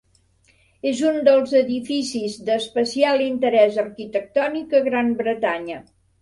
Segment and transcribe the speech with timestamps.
[0.91, 5.79] És un dels edificis d'especial interès arquitectònic a Gran Bretanya.